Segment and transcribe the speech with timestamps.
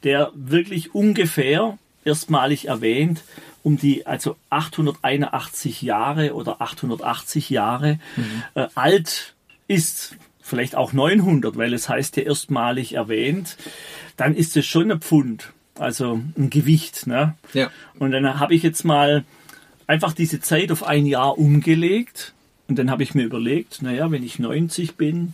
[0.04, 3.24] der wirklich ungefähr erstmalig erwähnt
[3.66, 8.44] um die also 881 Jahre oder 880 Jahre mhm.
[8.54, 9.34] äh, alt
[9.68, 13.58] ist, vielleicht auch 900, weil es heißt ja erstmalig erwähnt,
[14.18, 17.08] dann ist es schon ein Pfund, also ein Gewicht.
[17.08, 17.34] Ne?
[17.54, 17.72] Ja.
[17.98, 19.26] Und dann habe ich jetzt mal
[19.88, 22.35] einfach diese Zeit auf ein Jahr umgelegt
[22.68, 25.34] und dann habe ich mir überlegt, naja, wenn ich 90 bin,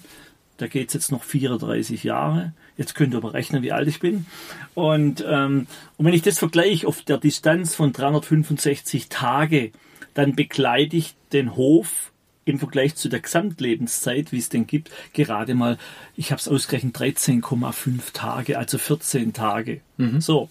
[0.58, 2.53] da geht es jetzt noch 34 Jahre.
[2.78, 4.25] Jetzt könnt ihr aber rechnen, wie alt ich bin.
[4.75, 5.66] Und, ähm,
[5.97, 9.72] und wenn ich das vergleiche auf der Distanz von 365 Tage,
[10.14, 12.12] dann begleite ich den Hof
[12.46, 15.78] im Vergleich zu der Gesamtlebenszeit, wie es denn gibt, gerade mal,
[16.16, 19.81] ich habe es ausgerechnet, 13,5 Tage, also 14 Tage.
[19.97, 20.22] Mhm.
[20.22, 20.50] So.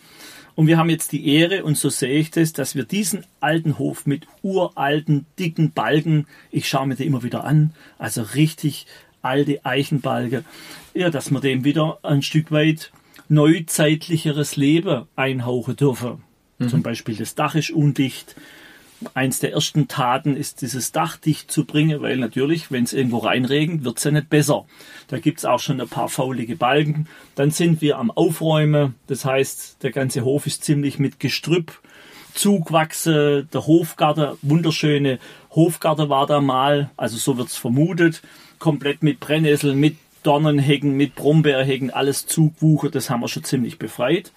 [0.60, 3.78] Und wir haben jetzt die Ehre, und so sehe ich das, dass wir diesen alten
[3.78, 8.84] Hof mit uralten, dicken Balken, ich schaue mir den immer wieder an, also richtig
[9.22, 10.44] alte Eichenbalge,
[10.92, 12.92] ja, dass wir dem wieder ein Stück weit
[13.30, 16.24] neuzeitlicheres Leben einhauchen dürfen.
[16.58, 16.68] Mhm.
[16.68, 18.36] Zum Beispiel das Dach ist undicht,
[19.14, 23.18] eins der ersten Taten ist, dieses Dach dicht zu bringen, weil natürlich, wenn es irgendwo
[23.18, 24.64] reinregnet, wird es ja nicht besser.
[25.08, 27.08] Da gibt es auch schon ein paar faulige Balken.
[27.34, 28.94] Dann sind wir am Aufräumen.
[29.06, 31.80] Das heißt, der ganze Hof ist ziemlich mit Gestrüpp
[32.34, 33.48] zugewachsen.
[33.52, 35.18] Der Hofgarten, wunderschöne
[35.50, 38.22] Hofgarten war da mal, also so wird es vermutet,
[38.58, 42.94] komplett mit Brennnesseln, mit Dornenhecken, mit Brombeerhecken, alles zugewuchert.
[42.94, 44.32] Das haben wir schon ziemlich befreit.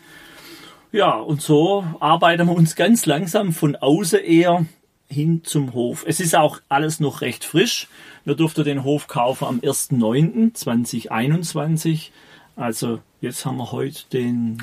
[0.94, 4.68] Ja, und so arbeiten wir uns ganz langsam von außen eher
[5.10, 6.06] hin zum Hof.
[6.08, 7.88] Es ist auch alles noch recht frisch.
[8.26, 12.10] Wir durften den Hof kaufen am 1.9.2021.
[12.56, 14.62] Also jetzt haben wir heute den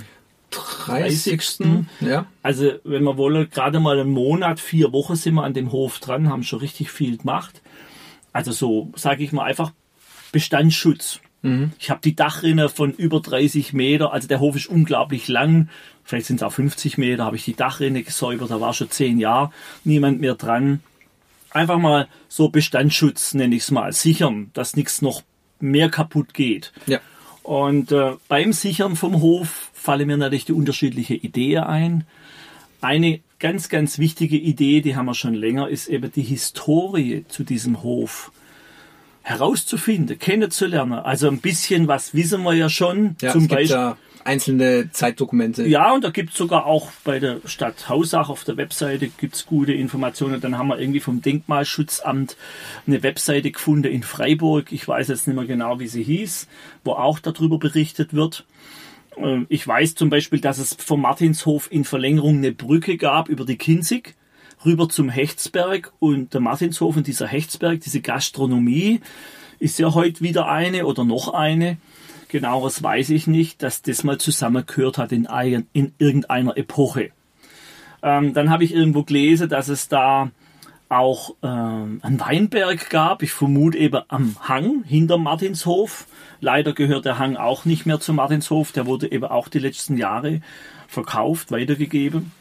[0.50, 1.36] 30.
[1.36, 1.86] 30.
[2.00, 2.26] Ja.
[2.44, 5.98] Also wenn wir wollen, gerade mal einen Monat, vier Wochen sind wir an dem Hof
[5.98, 7.60] dran, haben schon richtig viel gemacht.
[8.32, 9.72] Also so, sage ich mal, einfach
[10.30, 11.19] Bestandsschutz.
[11.42, 11.72] Mhm.
[11.78, 15.68] Ich habe die Dachrinne von über 30 Meter, also der Hof ist unglaublich lang,
[16.04, 19.18] vielleicht sind es auch 50 Meter, habe ich die Dachrinne gesäubert, da war schon zehn
[19.18, 19.52] Jahre
[19.84, 20.80] niemand mehr dran.
[21.50, 25.22] Einfach mal so Bestandsschutz, nenne ich es mal, sichern, dass nichts noch
[25.58, 26.72] mehr kaputt geht.
[26.86, 27.00] Ja.
[27.42, 32.04] Und äh, beim Sichern vom Hof fallen mir natürlich die unterschiedliche Ideen ein.
[32.80, 37.43] Eine ganz, ganz wichtige Idee, die haben wir schon länger, ist eben die Historie zu
[37.43, 38.31] diesem Hof
[39.31, 40.94] herauszufinden, kennenzulernen.
[40.94, 43.17] Also ein bisschen was wissen wir ja schon.
[43.21, 43.77] Ja, zum Beispiel.
[43.77, 45.67] Ja einzelne Zeitdokumente.
[45.67, 49.47] Ja, und da gibt es sogar auch bei der Stadt Hausach auf der Webseite gibt's
[49.47, 50.41] gute Informationen.
[50.41, 52.37] Dann haben wir irgendwie vom Denkmalschutzamt
[52.87, 54.73] eine Webseite gefunden in Freiburg.
[54.73, 56.49] Ich weiß jetzt nicht mehr genau, wie sie hieß,
[56.85, 58.44] wo auch darüber berichtet wird.
[59.17, 63.44] Ähm, ich weiß zum Beispiel, dass es vom Martinshof in Verlängerung eine Brücke gab über
[63.44, 64.15] die Kinzig
[64.64, 69.00] rüber zum Hechtsberg und der Martinshof und dieser Hechtsberg, diese Gastronomie,
[69.58, 71.76] ist ja heute wieder eine oder noch eine.
[72.28, 77.10] Genaueres weiß ich nicht, dass das mal zusammengehört hat in, ein, in irgendeiner Epoche.
[78.02, 80.30] Ähm, dann habe ich irgendwo gelesen, dass es da
[80.88, 83.22] auch äh, einen Weinberg gab.
[83.22, 86.06] Ich vermute eben am Hang hinter Martinshof.
[86.40, 88.72] Leider gehört der Hang auch nicht mehr zu Martinshof.
[88.72, 90.40] Der wurde eben auch die letzten Jahre
[90.88, 92.32] verkauft, weitergegeben.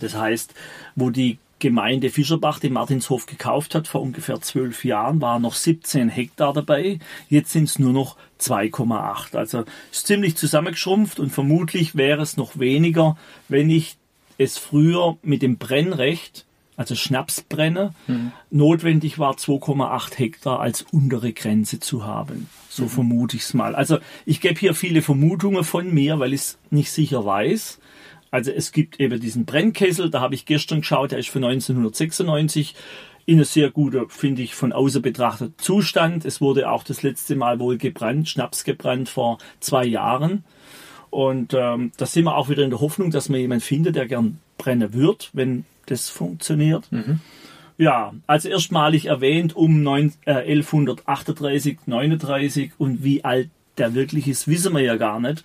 [0.00, 0.54] Das heißt,
[0.96, 6.08] wo die Gemeinde Fischerbach den Martinshof gekauft hat vor ungefähr zwölf Jahren, waren noch 17
[6.08, 6.98] Hektar dabei.
[7.28, 9.36] Jetzt sind es nur noch 2,8.
[9.36, 13.16] Also ist ziemlich zusammengeschrumpft und vermutlich wäre es noch weniger,
[13.48, 13.98] wenn ich
[14.38, 16.46] es früher mit dem Brennrecht,
[16.78, 18.32] also Schnapsbrenner, mhm.
[18.50, 22.48] notwendig war, 2,8 Hektar als untere Grenze zu haben.
[22.70, 22.88] So mhm.
[22.88, 23.74] vermute ich es mal.
[23.74, 27.79] Also ich gebe hier viele Vermutungen von mir, weil ich es nicht sicher weiß.
[28.30, 32.74] Also es gibt eben diesen Brennkessel, da habe ich gestern geschaut, der ist von 1996
[33.26, 36.24] in einem sehr guter, finde ich, von außen betrachtet Zustand.
[36.24, 40.44] Es wurde auch das letzte Mal wohl gebrannt, Schnaps gebrannt vor zwei Jahren.
[41.10, 44.06] Und ähm, da sind wir auch wieder in der Hoffnung, dass man jemanden findet, der
[44.06, 46.90] gern brennen wird, wenn das funktioniert.
[46.90, 47.20] Mhm.
[47.78, 53.48] Ja, also erstmalig erwähnt um 9, äh, 1138, 39 und wie alt
[53.78, 55.42] der wirklich ist, wissen wir ja gar nicht.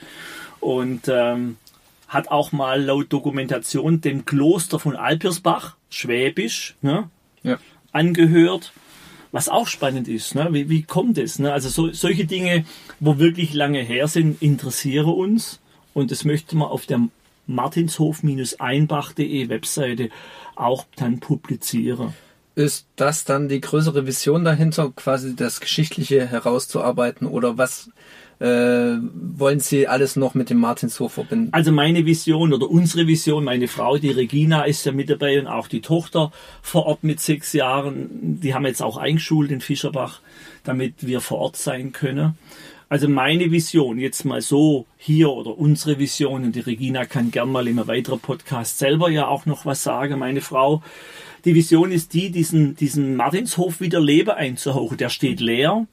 [0.59, 1.57] Und ähm,
[2.07, 7.09] hat auch mal laut Dokumentation dem Kloster von Alpirsbach, Schwäbisch, ne,
[7.43, 7.57] ja.
[7.91, 8.73] angehört.
[9.31, 10.47] Was auch spannend ist, ne?
[10.51, 11.39] wie, wie kommt es?
[11.39, 11.51] Ne?
[11.51, 12.63] Also so, solche Dinge,
[13.01, 15.59] wo wirklich lange her sind, interessieren uns.
[15.93, 17.09] Und das möchte man auf der
[17.47, 20.09] martinshof-einbach.de Webseite
[20.55, 22.13] auch dann publizieren.
[22.55, 27.89] Ist das dann die größere Vision dahinter, quasi das Geschichtliche herauszuarbeiten oder was
[28.39, 31.49] äh, wollen Sie alles noch mit dem Martinshof verbinden?
[31.51, 35.47] Also meine Vision oder unsere Vision, meine Frau, die Regina, ist ja mit dabei und
[35.47, 38.39] auch die Tochter vor Ort mit sechs Jahren.
[38.41, 40.19] Die haben jetzt auch eingeschult in Fischerbach,
[40.63, 42.37] damit wir vor Ort sein können.
[42.87, 47.51] Also meine Vision, jetzt mal so hier oder unsere Vision, und die Regina kann gern
[47.51, 50.83] mal in einem weiteren Podcast selber ja auch noch was sagen, meine Frau.
[51.45, 54.97] Die Vision ist die, diesen, diesen Martinshof wieder Leben einzuhauchen.
[54.97, 55.87] Der steht leer.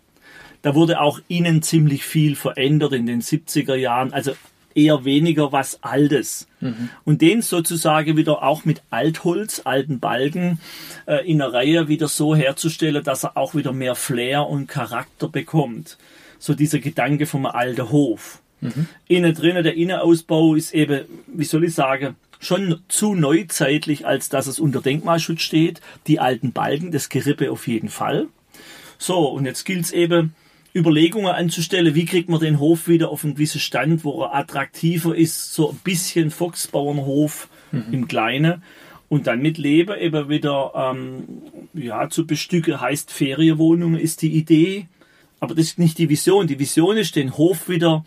[0.63, 4.13] Da wurde auch innen ziemlich viel verändert in den 70er Jahren.
[4.13, 4.33] Also
[4.75, 6.47] eher weniger was Altes.
[6.61, 6.89] Mhm.
[7.05, 10.61] Und den sozusagen wieder auch mit Altholz, alten Balken
[11.07, 15.29] äh, in der Reihe wieder so herzustellen, dass er auch wieder mehr Flair und Charakter
[15.29, 15.99] bekommt.
[16.39, 18.41] So dieser Gedanke vom alten Hof.
[18.61, 18.87] Mhm.
[19.09, 24.47] Innen drinnen, der Innenausbau ist eben, wie soll ich sagen, schon zu neuzeitlich, als dass
[24.47, 25.81] es unter Denkmalschutz steht.
[26.07, 28.27] Die alten Balken, das Gerippe auf jeden Fall.
[28.99, 30.35] So, und jetzt gilt es eben,
[30.75, 35.15] Überlegungen anzustellen, wie kriegt man den Hof wieder auf einen gewissen Stand, wo er attraktiver
[35.15, 37.93] ist, so ein bisschen Volksbauernhof mhm.
[37.93, 38.63] im Kleinen
[39.09, 41.25] und dann mit Leben eben wieder ähm,
[41.75, 44.87] ja, zu bestücken, heißt Ferienwohnungen ist die Idee,
[45.39, 46.47] aber das ist nicht die Vision.
[46.47, 48.05] Die Vision ist, den Hof wieder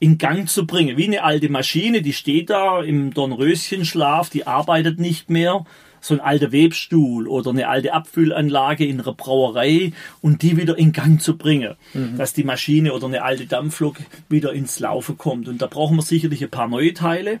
[0.00, 4.98] in Gang zu bringen, wie eine alte Maschine, die steht da im Dornröschenschlaf, die arbeitet
[4.98, 5.64] nicht mehr,
[6.04, 10.92] so ein alter Webstuhl oder eine alte Abfüllanlage in einer Brauerei und die wieder in
[10.92, 12.18] Gang zu bringen, mhm.
[12.18, 13.96] dass die Maschine oder eine alte Dampflok
[14.28, 15.48] wieder ins Laufen kommt.
[15.48, 17.40] Und da brauchen wir sicherlich ein paar neue Teile.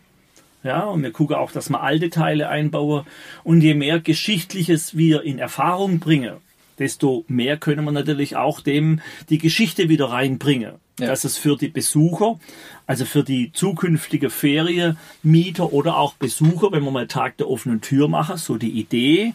[0.62, 3.04] Ja, und wir gucken auch, dass wir alte Teile einbauen.
[3.42, 6.36] Und je mehr Geschichtliches wir in Erfahrung bringen,
[6.78, 10.72] desto mehr können wir natürlich auch dem die Geschichte wieder reinbringen.
[11.00, 11.08] Ja.
[11.08, 12.38] Dass es für die Besucher,
[12.86, 18.06] also für die zukünftige Ferienmieter oder auch Besucher, wenn wir mal Tag der offenen Tür
[18.06, 19.34] machen, so die Idee,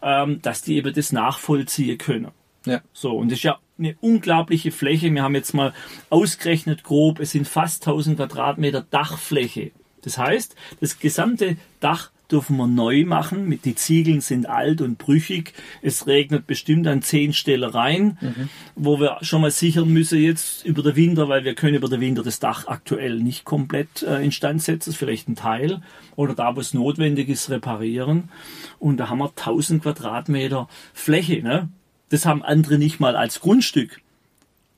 [0.00, 2.28] ähm, dass die eben das nachvollziehen können.
[2.64, 2.80] Ja.
[2.94, 5.12] So, und das ist ja eine unglaubliche Fläche.
[5.12, 5.74] Wir haben jetzt mal
[6.08, 9.72] ausgerechnet grob, es sind fast 1000 Quadratmeter Dachfläche.
[10.02, 13.58] Das heißt, das gesamte Dach dürfen wir neu machen.
[13.64, 15.52] Die Ziegeln sind alt und brüchig.
[15.82, 18.48] Es regnet bestimmt an zehn Stellen rein, mhm.
[18.74, 22.00] wo wir schon mal sichern müssen jetzt über den Winter, weil wir können über den
[22.00, 25.82] Winter das Dach aktuell nicht komplett äh, instand setzen, vielleicht ein Teil
[26.16, 28.30] oder da, wo es notwendig ist, reparieren.
[28.78, 31.42] Und da haben wir 1000 Quadratmeter Fläche.
[31.42, 31.68] Ne?
[32.08, 34.00] Das haben andere nicht mal als Grundstück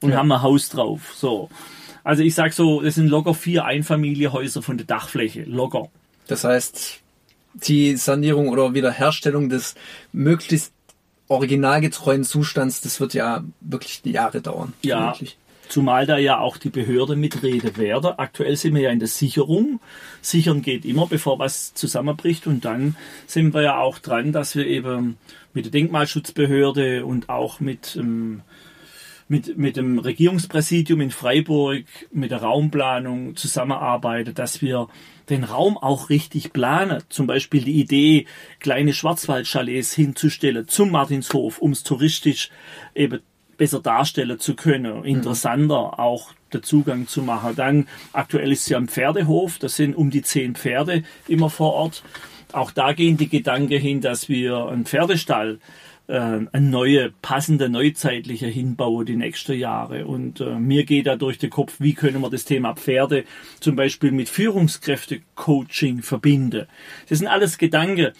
[0.00, 0.16] und ja.
[0.16, 1.14] haben ein Haus drauf.
[1.16, 1.48] So.
[2.04, 5.42] Also ich sag so, das sind locker vier Einfamilienhäuser von der Dachfläche.
[5.42, 5.88] Locker.
[6.28, 7.02] Das heißt,
[7.64, 9.74] die Sanierung oder Wiederherstellung des
[10.12, 10.72] möglichst
[11.28, 14.72] originalgetreuen Zustands, das wird ja wirklich Jahre dauern.
[14.82, 15.08] Ja.
[15.08, 15.36] Wirklich.
[15.68, 18.20] Zumal da ja auch die Behörde mitrede werde.
[18.20, 19.80] Aktuell sind wir ja in der Sicherung.
[20.22, 22.46] Sichern geht immer, bevor was zusammenbricht.
[22.46, 22.94] Und dann
[23.26, 25.16] sind wir ja auch dran, dass wir eben
[25.54, 28.42] mit der Denkmalschutzbehörde und auch mit, ähm,
[29.28, 34.88] mit, mit dem Regierungspräsidium in Freiburg, mit der Raumplanung zusammenarbeiten, dass wir
[35.28, 37.02] den Raum auch richtig planen.
[37.08, 38.26] Zum Beispiel die Idee,
[38.60, 42.50] kleine Schwarzwaldchalets hinzustellen zum Martinshof, um es touristisch
[42.94, 43.20] eben
[43.56, 45.98] besser darstellen zu können, interessanter mhm.
[45.98, 47.56] auch der Zugang zu machen.
[47.56, 52.02] Dann aktuell ist sie am Pferdehof, das sind um die zehn Pferde immer vor Ort.
[52.52, 55.58] Auch da gehen die Gedanken hin, dass wir einen Pferdestall
[56.08, 60.06] eine neue, passende, neuzeitliche hinbauen die nächsten Jahre.
[60.06, 63.24] Und äh, mir geht da durch den Kopf, wie können wir das Thema Pferde
[63.60, 66.66] zum Beispiel mit Führungskräfte-Coaching verbinden.
[67.08, 68.12] Das sind alles Gedanken.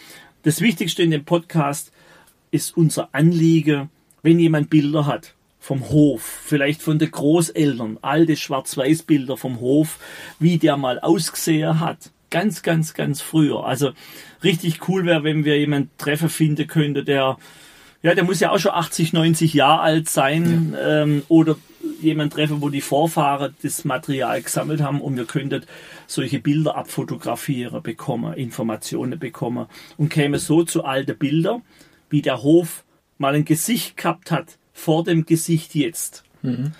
[0.42, 1.92] Das Wichtigste in dem Podcast
[2.50, 3.90] ist unser Anliegen,
[4.22, 9.98] wenn jemand Bilder hat vom Hof, vielleicht von den Großeltern, alte Schwarz-Weiß-Bilder vom Hof,
[10.38, 12.10] wie der mal ausgesehen hat.
[12.30, 13.64] Ganz, ganz, ganz früher.
[13.64, 13.92] Also
[14.42, 17.36] richtig cool wäre, wenn wir jemanden treffen finden könnte, der
[18.02, 21.02] ja, der muss ja auch schon 80, 90 Jahre alt sein ja.
[21.02, 21.56] ähm, oder
[22.00, 25.64] jemand treffen, wo die Vorfahren das Material gesammelt haben und wir könnten
[26.06, 31.62] solche Bilder abfotografieren bekommen, Informationen bekommen und käme so zu alten Bildern,
[32.10, 32.84] wie der Hof
[33.18, 36.24] mal ein Gesicht gehabt hat vor dem Gesicht jetzt.
[36.42, 36.72] Mhm.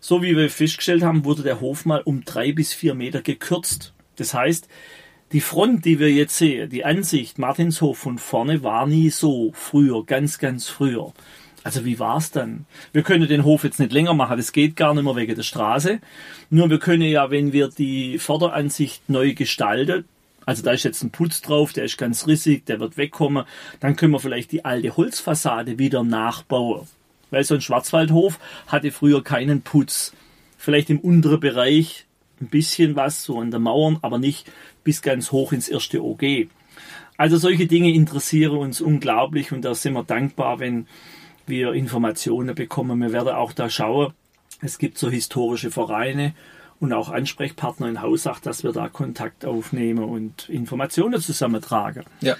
[0.00, 3.92] So wie wir festgestellt haben, wurde der Hof mal um drei bis vier Meter gekürzt.
[4.16, 4.68] Das heißt,
[5.32, 10.04] die Front, die wir jetzt sehen, die Ansicht Martinshof von vorne war nie so früher,
[10.04, 11.12] ganz, ganz früher.
[11.64, 12.66] Also wie war's dann?
[12.92, 15.42] Wir können den Hof jetzt nicht länger machen, das geht gar nicht mehr wegen der
[15.42, 16.00] Straße.
[16.50, 20.04] Nur wir können ja, wenn wir die Vorderansicht neu gestalten,
[20.44, 23.44] also da ist jetzt ein Putz drauf, der ist ganz rissig, der wird wegkommen,
[23.80, 26.88] dann können wir vielleicht die alte Holzfassade wieder nachbauen.
[27.30, 30.12] Weil so ein Schwarzwaldhof hatte früher keinen Putz.
[30.58, 32.06] Vielleicht im unteren Bereich
[32.42, 34.50] ein bisschen was, so an der Mauern, aber nicht
[34.84, 36.48] bis ganz hoch ins erste OG.
[37.16, 40.86] Also solche Dinge interessieren uns unglaublich und da sind wir dankbar, wenn
[41.46, 43.00] wir Informationen bekommen.
[43.00, 44.12] Wir werden auch da schauen.
[44.60, 46.34] Es gibt so historische Vereine
[46.80, 52.04] und auch Ansprechpartner in Hausach, dass wir da Kontakt aufnehmen und Informationen zusammentragen.
[52.20, 52.36] Ja.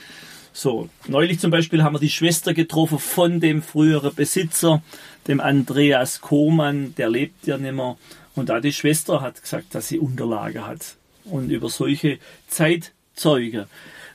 [0.53, 4.83] So, neulich zum Beispiel haben wir die Schwester getroffen von dem früheren Besitzer,
[5.27, 7.97] dem Andreas Kohmann, der lebt ja nicht mehr.
[8.35, 10.97] Und da die Schwester hat gesagt, dass sie Unterlage hat.
[11.25, 13.69] Und über solche Zeitzeuge,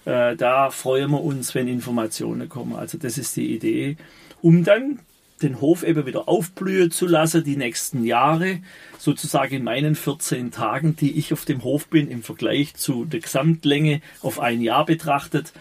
[0.06, 2.76] äh, da freuen wir uns, wenn Informationen kommen.
[2.76, 3.98] Also das ist die Idee,
[4.42, 5.00] um dann
[5.42, 8.60] den Hof eben wieder aufblühen zu lassen, die nächsten Jahre,
[8.98, 13.20] sozusagen in meinen 14 Tagen, die ich auf dem Hof bin, im Vergleich zu der
[13.20, 15.54] Gesamtlänge auf ein Jahr betrachtet,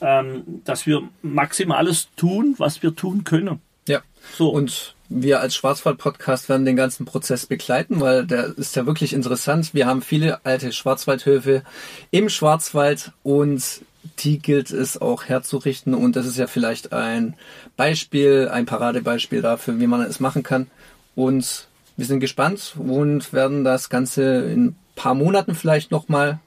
[0.00, 3.60] ähm, dass wir maximales tun, was wir tun können.
[3.88, 4.02] Ja.
[4.36, 4.48] So.
[4.50, 9.74] Und wir als Schwarzwald-Podcast werden den ganzen Prozess begleiten, weil der ist ja wirklich interessant.
[9.74, 11.62] Wir haben viele alte Schwarzwaldhöfe
[12.10, 13.82] im Schwarzwald und
[14.18, 17.34] die gilt es auch herzurichten und das ist ja vielleicht ein
[17.76, 20.68] Beispiel, ein Paradebeispiel dafür, wie man es machen kann.
[21.14, 26.40] Und wir sind gespannt und werden das Ganze in ein paar Monaten vielleicht nochmal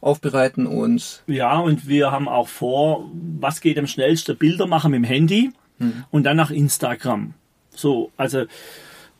[0.00, 4.98] aufbereiten und ja und wir haben auch vor, was geht am schnellsten Bilder machen mit
[4.98, 6.04] dem Handy mhm.
[6.10, 7.34] und dann nach Instagram.
[7.70, 8.46] So, also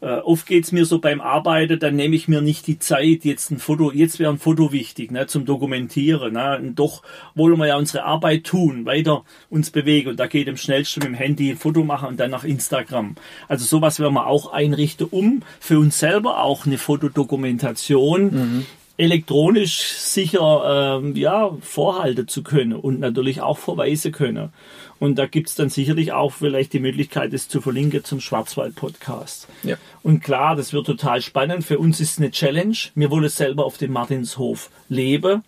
[0.01, 3.51] äh, oft geht's mir so beim Arbeiten, dann nehme ich mir nicht die Zeit, jetzt
[3.51, 6.35] ein Foto, jetzt wäre ein Foto wichtig, ne, zum Dokumentieren.
[6.35, 7.03] Ne, und doch
[7.35, 10.11] wollen wir ja unsere Arbeit tun, weiter uns bewegen.
[10.11, 13.17] Und da geht am schnellsten mit dem Handy ein Foto machen und dann nach Instagram.
[13.49, 18.67] Also sowas werden wir auch einrichten, um für uns selber auch eine Fotodokumentation mhm
[18.99, 24.53] elektronisch sicher ähm, ja, vorhalten zu können und natürlich auch verweisen können.
[24.99, 29.47] Und da gibt's dann sicherlich auch vielleicht die Möglichkeit, es zu verlinken zum Schwarzwald-Podcast.
[29.63, 29.77] Ja.
[30.03, 31.65] Und klar, das wird total spannend.
[31.65, 32.77] Für uns ist es eine Challenge.
[32.97, 35.45] Wir wollen selber auf dem Martinshof leben.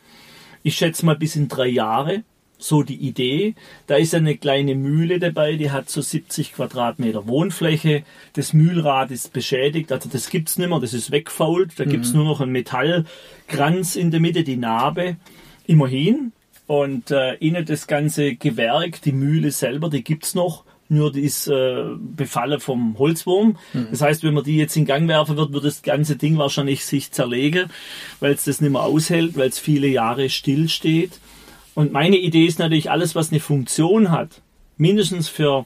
[0.62, 2.22] Ich schätze mal bis in drei Jahre
[2.62, 3.54] so die Idee.
[3.86, 8.02] Da ist eine kleine Mühle dabei, die hat so 70 Quadratmeter Wohnfläche.
[8.34, 11.78] Das Mühlrad ist beschädigt, also das gibt's nicht mehr, das ist wegfault.
[11.78, 11.90] Da mhm.
[11.90, 15.16] gibt's nur noch einen Metallkranz in der Mitte, die Narbe.
[15.66, 16.32] Immerhin.
[16.66, 20.64] Und äh, innen das ganze Gewerk, die Mühle selber, die gibt's noch.
[20.88, 23.56] Nur die ist äh, befallen vom Holzwurm.
[23.72, 23.88] Mhm.
[23.92, 26.84] Das heißt, wenn man die jetzt in Gang werfen wird, wird das ganze Ding wahrscheinlich
[26.84, 27.70] sich zerlegen,
[28.18, 31.20] weil es das nicht mehr aushält, weil es viele Jahre still steht.
[31.80, 34.42] Und meine Idee ist natürlich, alles, was eine Funktion hat,
[34.76, 35.64] mindestens für,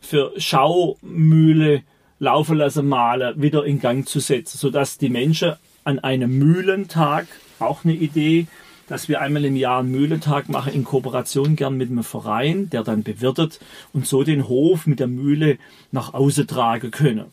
[0.00, 1.82] für Schaumühle,
[2.18, 5.52] laufen lassen, malen, wieder in Gang zu setzen, sodass die Menschen
[5.84, 7.26] an einem Mühlentag,
[7.58, 8.46] auch eine Idee,
[8.88, 12.82] dass wir einmal im Jahr einen Mühlentag machen, in Kooperation gern mit einem Verein, der
[12.82, 13.60] dann bewirtet
[13.92, 15.58] und so den Hof mit der Mühle
[15.90, 17.26] nach außen tragen können.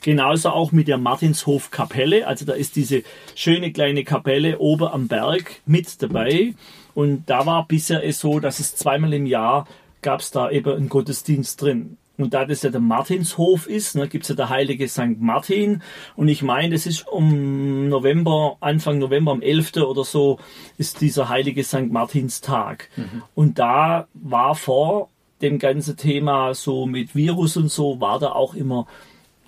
[0.00, 3.02] Genauso auch mit der Martinshof Kapelle, also da ist diese
[3.34, 6.54] schöne kleine Kapelle oben am Berg mit dabei
[6.94, 9.66] und da war bisher es so, dass es zweimal im Jahr
[10.02, 11.96] gab es da eben einen Gottesdienst drin.
[12.16, 15.18] Und da das ja der Martinshof ist, ne, gibt es ja der heilige St.
[15.20, 15.82] Martin.
[16.16, 19.76] Und ich meine, das ist um November, Anfang November, am 11.
[19.78, 20.38] oder so,
[20.76, 21.90] ist dieser heilige St.
[21.90, 22.90] Martinstag.
[22.96, 23.22] Mhm.
[23.34, 25.08] Und da war vor
[25.40, 28.86] dem ganzen Thema so mit Virus und so, war da auch immer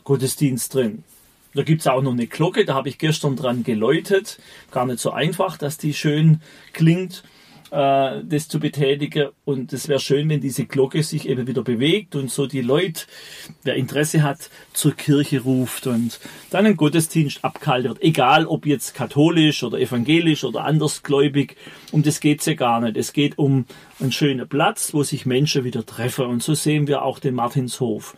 [0.05, 1.05] Gottesdienst drin.
[1.55, 4.39] Da gibt es auch noch eine Glocke, da habe ich gestern dran geläutet.
[4.71, 6.41] Gar nicht so einfach, dass die schön
[6.73, 7.23] klingt.
[7.73, 9.31] äh, das zu betätigen.
[9.45, 13.07] Und es wäre schön, wenn diese Glocke sich eben wieder bewegt und so die Leute,
[13.65, 18.03] wer Interesse hat, zur Kirche ruft und dann ein Gottesdienst abgehalten wird.
[18.03, 21.57] Egal ob jetzt katholisch oder evangelisch oder andersgläubig,
[21.91, 22.97] um das geht's ja gar nicht.
[22.97, 23.65] Es geht um
[23.99, 26.27] einen schönen Platz, wo sich Menschen wieder treffen.
[26.27, 28.15] Und so sehen wir auch den Martinshof.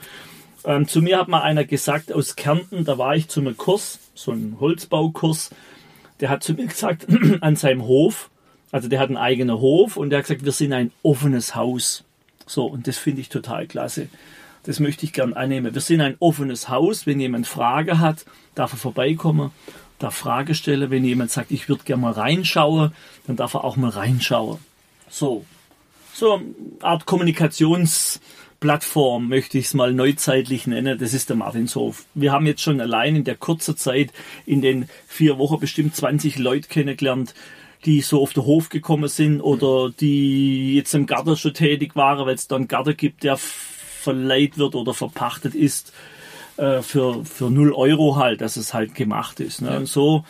[0.64, 3.98] Ähm, zu mir hat mal einer gesagt aus Kärnten, da war ich zu einem Kurs,
[4.14, 5.50] so einem Holzbaukurs,
[6.20, 7.06] der hat zu mir gesagt,
[7.40, 8.30] an seinem Hof,
[8.72, 12.04] also der hat einen eigenen Hof und der hat gesagt, wir sind ein offenes Haus.
[12.46, 14.08] So, und das finde ich total klasse.
[14.64, 15.74] Das möchte ich gern annehmen.
[15.74, 17.06] Wir sind ein offenes Haus.
[17.06, 19.50] Wenn jemand Frage hat, darf er vorbeikommen,
[19.98, 20.90] darf Frage stellen.
[20.90, 22.92] Wenn jemand sagt, ich würde gerne mal reinschauen,
[23.26, 24.58] dann darf er auch mal reinschauen.
[25.10, 25.44] So,
[26.14, 27.06] so eine Art
[28.64, 30.98] Kommunikationsplattform möchte ich es mal neuzeitlich nennen.
[30.98, 32.06] Das ist der Martinshof.
[32.14, 34.10] Wir haben jetzt schon allein in der kurzen Zeit,
[34.46, 37.34] in den vier Wochen bestimmt 20 Leute kennengelernt,
[37.84, 42.26] die so auf den Hof gekommen sind oder die jetzt im Garten schon tätig waren,
[42.26, 45.92] weil es da einen Garten gibt, der verleiht wird oder verpachtet ist
[46.56, 49.60] äh, für, für 0 Euro halt, dass es halt gemacht ist.
[49.60, 49.70] Ne?
[49.70, 49.76] Ja.
[49.76, 50.24] Und so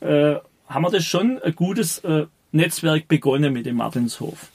[0.00, 0.34] äh,
[0.66, 4.50] haben wir das schon ein gutes äh, Netzwerk begonnen mit dem Martinshof.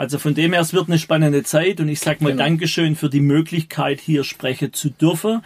[0.00, 2.44] Also von dem her, es wird eine spannende Zeit und ich sage mal genau.
[2.44, 5.42] Dankeschön für die Möglichkeit, hier sprechen zu dürfen,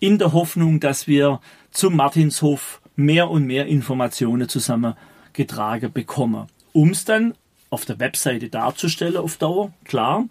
[0.00, 1.40] in der Hoffnung, dass wir
[1.72, 4.94] zum Martinshof mehr und mehr Informationen zusammen
[5.34, 6.46] getragen bekommen.
[6.72, 7.34] Um es dann
[7.68, 10.26] auf der Webseite darzustellen auf Dauer, klar.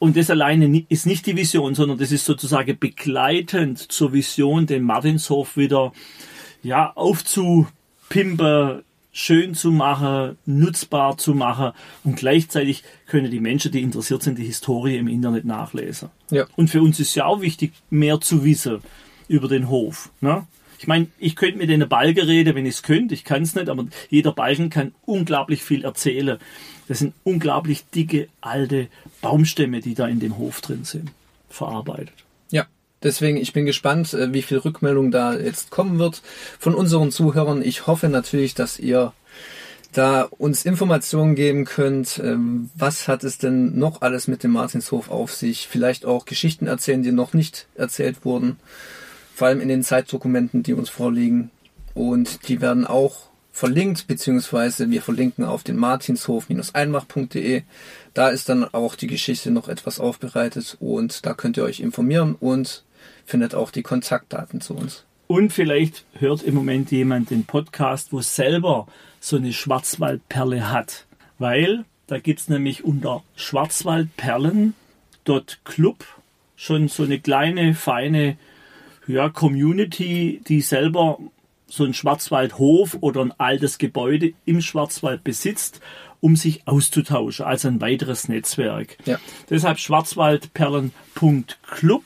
[0.00, 4.82] Und das alleine ist nicht die Vision, sondern das ist sozusagen begleitend zur Vision, den
[4.82, 5.92] Martinshof wieder
[6.64, 14.22] ja, aufzupimpen, schön zu machen, nutzbar zu machen und gleichzeitig können die Menschen, die interessiert
[14.22, 16.08] sind, die Historie im Internet nachlesen.
[16.30, 16.46] Ja.
[16.56, 18.80] Und für uns ist ja auch wichtig, mehr zu wissen
[19.28, 20.10] über den Hof.
[20.20, 20.46] Ne?
[20.78, 23.14] Ich meine, ich könnte mit den Balken reden, wenn ich es könnte.
[23.14, 26.38] Ich kann es nicht, aber jeder Balken kann unglaublich viel erzählen.
[26.88, 28.88] Das sind unglaublich dicke, alte
[29.20, 31.12] Baumstämme, die da in dem Hof drin sind,
[31.48, 32.14] verarbeitet.
[33.02, 36.22] Deswegen, ich bin gespannt, äh, wie viel Rückmeldung da jetzt kommen wird
[36.58, 37.62] von unseren Zuhörern.
[37.62, 39.12] Ich hoffe natürlich, dass ihr
[39.92, 45.10] da uns Informationen geben könnt, ähm, was hat es denn noch alles mit dem Martinshof
[45.10, 48.56] auf sich, vielleicht auch Geschichten erzählen, die noch nicht erzählt wurden
[49.34, 51.50] vor allem in den Zeitdokumenten, die uns vorliegen.
[51.94, 57.62] Und die werden auch verlinkt, beziehungsweise wir verlinken auf den martinshof-einmach.de.
[58.14, 62.34] Da ist dann auch die Geschichte noch etwas aufbereitet und da könnt ihr euch informieren
[62.38, 62.84] und
[63.24, 65.04] findet auch die Kontaktdaten zu uns.
[65.26, 68.86] Und vielleicht hört im Moment jemand den Podcast, wo selber
[69.20, 71.06] so eine Schwarzwaldperle hat.
[71.38, 76.04] Weil da gibt es nämlich unter schwarzwaldperlen.club
[76.56, 78.36] schon so eine kleine, feine
[79.06, 81.18] ja, Community, die selber
[81.66, 85.80] so einen Schwarzwaldhof oder ein altes Gebäude im Schwarzwald besitzt,
[86.20, 88.98] um sich auszutauschen, also ein weiteres Netzwerk.
[89.06, 89.18] Ja.
[89.48, 92.04] Deshalb schwarzwaldperlen.club.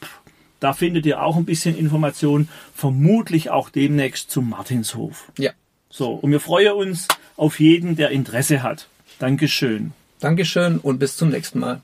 [0.60, 5.30] Da findet ihr auch ein bisschen Information, vermutlich auch demnächst zum Martinshof.
[5.38, 5.52] Ja.
[5.90, 8.88] So, und wir freuen uns auf jeden, der Interesse hat.
[9.18, 9.92] Dankeschön.
[10.20, 11.82] Dankeschön und bis zum nächsten Mal.